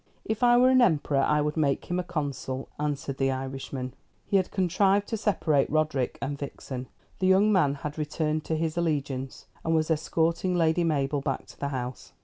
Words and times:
"If 0.25 0.41
I 0.41 0.57
were 0.57 0.71
an 0.71 0.81
emperor 0.81 1.19
I 1.19 1.41
would 1.41 1.55
make 1.55 1.85
him 1.85 1.99
a 1.99 2.03
consul," 2.03 2.69
answered 2.79 3.19
the 3.19 3.29
Irishman. 3.29 3.93
He 4.25 4.37
had 4.37 4.49
contrived 4.49 5.07
to 5.09 5.15
separate 5.15 5.69
Roderick 5.69 6.17
and 6.19 6.39
Vixen. 6.39 6.87
The 7.19 7.27
young 7.27 7.51
man 7.51 7.75
had 7.75 7.99
returned 7.99 8.43
to 8.45 8.55
his 8.57 8.77
allegiance, 8.77 9.45
and 9.63 9.75
was 9.75 9.91
escorting 9.91 10.55
Lady 10.55 10.83
Mabel 10.83 11.21
back 11.21 11.45
to 11.45 11.59
the 11.59 11.67
house. 11.67 12.13